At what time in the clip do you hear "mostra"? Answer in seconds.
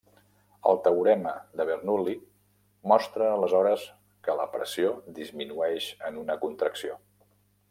2.93-3.27